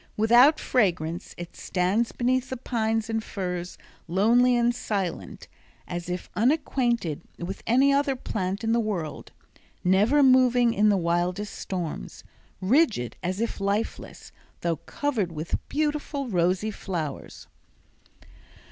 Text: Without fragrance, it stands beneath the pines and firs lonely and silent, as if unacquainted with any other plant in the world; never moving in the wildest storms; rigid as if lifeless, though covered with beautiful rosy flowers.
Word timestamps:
Without 0.17 0.59
fragrance, 0.59 1.35
it 1.37 1.55
stands 1.55 2.11
beneath 2.11 2.49
the 2.49 2.57
pines 2.57 3.07
and 3.07 3.23
firs 3.23 3.77
lonely 4.07 4.55
and 4.55 4.73
silent, 4.73 5.47
as 5.87 6.09
if 6.09 6.27
unacquainted 6.35 7.21
with 7.37 7.61
any 7.67 7.93
other 7.93 8.15
plant 8.15 8.63
in 8.63 8.71
the 8.71 8.79
world; 8.79 9.31
never 9.83 10.23
moving 10.23 10.73
in 10.73 10.89
the 10.89 10.97
wildest 10.97 11.53
storms; 11.53 12.23
rigid 12.61 13.15
as 13.21 13.39
if 13.39 13.59
lifeless, 13.59 14.31
though 14.61 14.77
covered 14.77 15.31
with 15.31 15.59
beautiful 15.69 16.27
rosy 16.29 16.71
flowers. 16.71 17.45